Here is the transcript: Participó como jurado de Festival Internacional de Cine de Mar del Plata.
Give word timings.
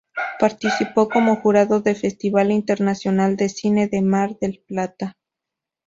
Participó 0.39 1.07
como 1.07 1.35
jurado 1.35 1.79
de 1.79 1.93
Festival 1.93 2.49
Internacional 2.51 3.35
de 3.37 3.49
Cine 3.49 3.87
de 3.87 4.01
Mar 4.01 4.35
del 4.39 4.63
Plata. 4.67 5.15